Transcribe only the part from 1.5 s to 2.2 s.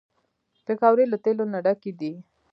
نه ډکې دي